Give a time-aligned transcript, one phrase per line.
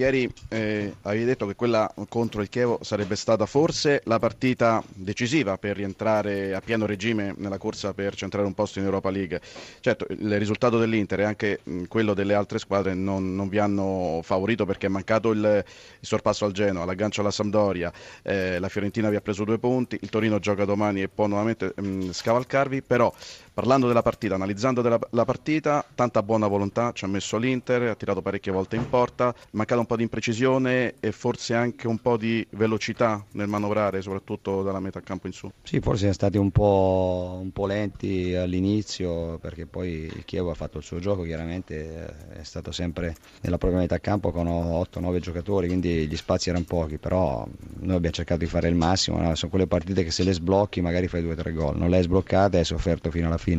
[0.00, 5.58] Ieri eh, avevi detto che quella contro il Chievo sarebbe stata forse la partita decisiva
[5.58, 9.42] per rientrare a pieno regime nella corsa per centrare un posto in Europa League.
[9.80, 14.64] Certo, il risultato dell'Inter e anche quello delle altre squadre non, non vi hanno favorito
[14.64, 15.64] perché è mancato il,
[16.00, 17.92] il sorpasso al Genoa, l'aggancio alla Sampdoria,
[18.22, 21.74] eh, la Fiorentina vi ha preso due punti, il Torino gioca domani e può nuovamente
[21.76, 23.12] mh, scavalcarvi, però
[23.52, 27.94] parlando della partita, analizzando della, la partita, tanta buona volontà ci ha messo l'Inter, ha
[27.94, 32.16] tirato parecchie volte in porta, mancato un po' di imprecisione e forse anche un po'
[32.16, 35.50] di velocità nel manovrare, soprattutto dalla metà campo in su.
[35.62, 40.54] Sì, forse siamo stati un po', un po', lenti all'inizio perché poi il Chievo ha
[40.54, 45.66] fatto il suo gioco, chiaramente è stato sempre nella propria metà campo con 8-9 giocatori,
[45.66, 47.46] quindi gli spazi erano pochi, però
[47.80, 49.34] noi abbiamo cercato di fare il massimo, no?
[49.34, 52.58] sono quelle partite che se le sblocchi magari fai 2-3 gol, non le hai sbloccate
[52.58, 53.49] hai sofferto fino alla fine,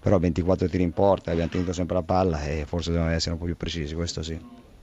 [0.00, 3.38] però 24 tiri in porta, abbiamo tenuto sempre la palla e forse dobbiamo essere un
[3.38, 4.38] po' più precisi, questo sì.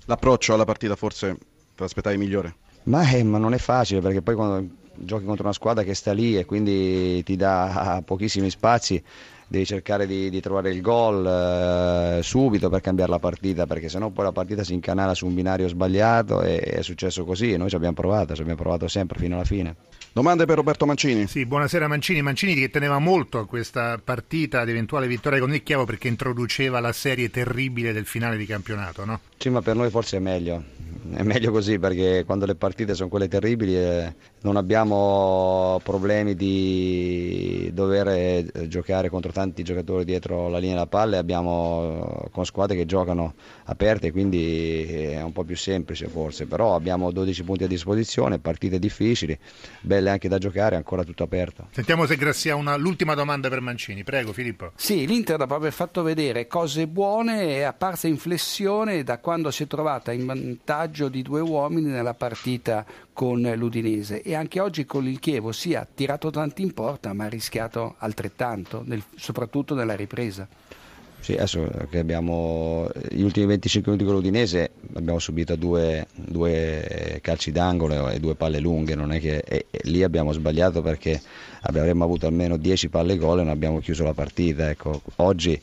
[0.05, 1.37] L'approccio alla partita forse
[1.75, 2.55] te l'aspettavi migliore?
[2.83, 4.67] Ma, eh, ma non è facile perché poi quando
[5.01, 9.03] giochi contro una squadra che sta lì e quindi ti dà pochissimi spazi
[9.49, 14.09] devi cercare di, di trovare il gol eh, subito per cambiare la partita perché sennò
[14.09, 17.69] poi la partita si incanala su un binario sbagliato e è successo così e noi
[17.69, 19.75] ci abbiamo provato, ci abbiamo provato sempre fino alla fine.
[20.11, 21.25] Domande per Roberto Mancini.
[21.27, 22.21] Sì, buonasera Mancini.
[22.21, 26.79] Mancini che teneva molto a questa partita di eventuale vittoria con il Chievo perché introduceva
[26.79, 29.19] la serie terribile del finale di campionato, no?
[29.37, 30.63] Sì, ma per noi forse è meglio.
[31.11, 37.69] È meglio così perché quando le partite sono quelle terribili eh, non abbiamo problemi di
[37.73, 42.75] dover eh, giocare contro tanti giocatori dietro la linea della palla e abbiamo con squadre
[42.75, 43.33] che giocano
[43.65, 48.79] aperte, quindi è un po' più semplice forse, però abbiamo 12 punti a disposizione, partite
[48.79, 49.37] difficili,
[49.81, 51.67] belle anche da giocare, ancora tutto aperto.
[51.71, 54.71] Sentiamo se Grassia ha una, l'ultima domanda per Mancini, prego Filippo.
[54.75, 59.63] Sì, l'Inter dopo aver fatto vedere cose buone è apparsa in flessione da quando si
[59.63, 65.07] è trovata in vantaggio di due uomini nella partita con l'Udinese e anche oggi con
[65.07, 69.95] il Chievo si è tirato tanto in porta ma ha rischiato altrettanto, nel, soprattutto nella
[69.95, 70.47] ripresa.
[71.21, 77.51] Sì, adesso che abbiamo gli ultimi 25 minuti con l'Udinese abbiamo subito due, due calci
[77.51, 81.21] d'angolo e due palle lunghe, non è che e, e lì abbiamo sbagliato perché
[81.61, 84.69] avremmo avuto almeno 10 palle gol e non abbiamo chiuso la partita.
[84.69, 85.61] Ecco, oggi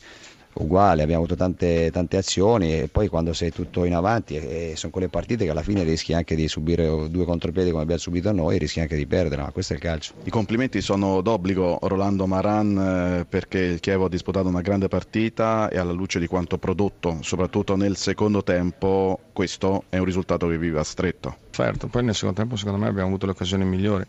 [0.59, 4.75] uguale, abbiamo avuto tante, tante, azioni e poi quando sei tutto in avanti e, e
[4.75, 8.31] sono quelle partite che alla fine rischi anche di subire due contropiedi come abbiamo subito
[8.31, 10.13] noi, rischi anche di perdere, ma questo è il calcio.
[10.23, 15.69] I complimenti sono d'obbligo Rolando Maran eh, perché il Chievo ha disputato una grande partita
[15.69, 20.57] e alla luce di quanto prodotto, soprattutto nel secondo tempo, questo è un risultato che
[20.57, 21.35] vive a stretto.
[21.51, 24.05] Certo, poi nel secondo tempo secondo me abbiamo avuto le occasioni migliori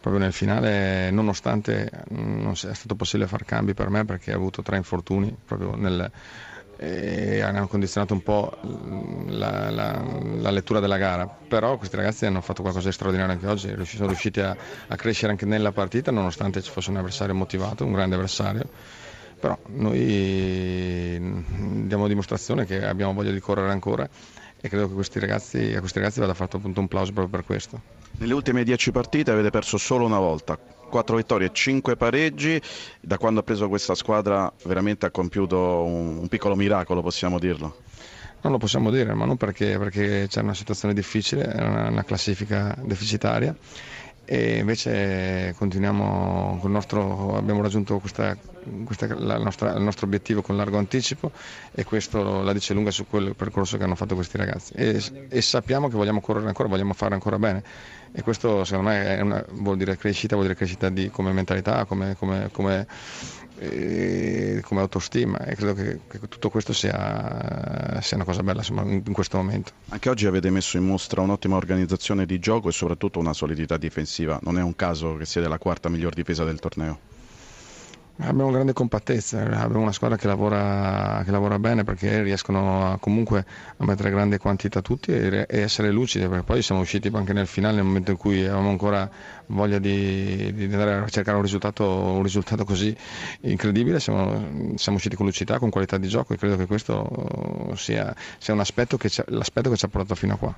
[0.00, 4.62] proprio nel finale, nonostante non sia stato possibile far cambi per me perché ho avuto
[4.62, 6.10] tre infortuni proprio nel,
[6.78, 8.56] e hanno condizionato un po'
[9.28, 10.02] la, la,
[10.38, 11.26] la, lettura della gara.
[11.26, 14.54] Però questi ragazzi hanno fatto qualcosa di straordinario anche oggi sono riusciti a,
[14.86, 18.68] a crescere anche nella partita nonostante ci fosse un avversario motivato un grande avversario.
[19.38, 21.18] Però noi
[21.86, 24.08] diamo dimostrazione che abbiamo voglia di correre ancora
[24.66, 27.46] e credo che questi ragazzi, a questi ragazzi vada fatto appunto un plauso proprio per
[27.46, 27.80] questo.
[28.18, 32.60] Nelle ultime dieci partite avete perso solo una volta, quattro vittorie e cinque pareggi,
[33.00, 37.82] da quando ha preso questa squadra veramente ha compiuto un, un piccolo miracolo, possiamo dirlo.
[38.42, 42.04] Non lo possiamo dire, ma non perché, perché c'è una situazione difficile, è una, una
[42.04, 43.56] classifica deficitaria
[44.28, 48.36] e invece continuiamo con il nostro, abbiamo raggiunto questa,
[48.84, 51.30] questa, nostra, il nostro obiettivo con largo anticipo
[51.72, 54.72] e questo la dice lunga su quel percorso che hanno fatto questi ragazzi.
[54.74, 57.62] E, e sappiamo che vogliamo correre ancora, vogliamo fare ancora bene.
[58.10, 62.16] E questo secondo me una, vuol dire crescita, vuol dire crescita di, come mentalità, come,
[62.18, 62.86] come, come
[63.58, 69.02] come autostima e credo che, che tutto questo sia, sia, una cosa bella insomma, in,
[69.04, 69.72] in questo momento.
[69.88, 74.38] Anche oggi avete messo in mostra un'ottima organizzazione di gioco e soprattutto una solidità difensiva,
[74.42, 77.15] non è un caso che siete la quarta miglior difesa del torneo.
[78.18, 83.44] Abbiamo grande compattezza, abbiamo una squadra che lavora, che lavora bene perché riescono a, comunque
[83.76, 87.46] a mettere grande quantità tutti e, e, essere lucidi, perché poi siamo usciti anche nel
[87.46, 89.08] finale nel momento in cui avevamo ancora
[89.48, 92.96] voglia di, di andare a cercare un risultato, un risultato così
[93.42, 98.14] incredibile, siamo, siamo, usciti con lucidità, con qualità di gioco e credo che questo sia,
[98.38, 100.56] sia che l'aspetto che ci ha portato fino a qua.